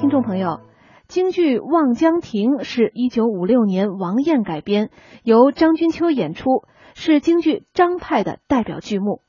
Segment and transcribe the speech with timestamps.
[0.00, 0.60] 听众朋友，
[1.08, 4.90] 京剧《望江亭》是一九五六年王燕改编，
[5.24, 6.62] 由张君秋演出，
[6.94, 9.22] 是京剧张派的代表剧目。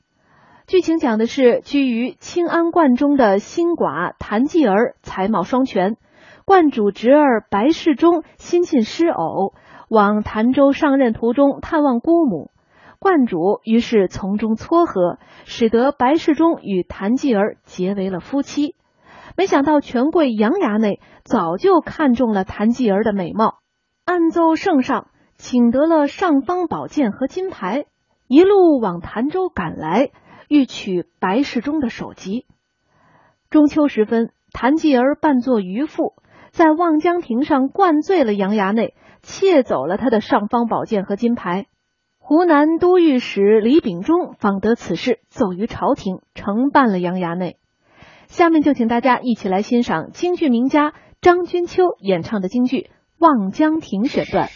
[0.67, 5.97] 剧情讲的是居于清安观中的新寡谭继儿才貌双全，
[6.45, 9.55] 观主侄儿白世忠新近失偶，
[9.89, 12.51] 往潭州上任途中探望姑母，
[12.99, 18.75] 观主于是从中撮合，使得白世忠与谭继儿结为了夫妻。
[19.39, 23.59] 没想到权贵杨衙内早就看中了谭继儿的美貌，
[24.03, 25.07] 暗奏圣上，
[25.38, 27.85] 请得了尚方宝剑和金牌，
[28.27, 30.09] 一路往潭州赶来。
[30.49, 32.47] 欲取白世忠的首级。
[33.49, 36.16] 中秋时分，谭继儿扮作渔妇，
[36.52, 41.67] 在望江亭上灌醉了杨衙内，窃走了他的尚方宝剑和金牌。
[42.17, 47.59] 湖南都御史李秉忠访得此事，奏于朝廷，惩办了杨衙内。
[48.29, 52.77] 下面就请大家一起来欣赏京剧名家张君秋演唱的京剧
[53.17, 54.49] 《望江亭》选段。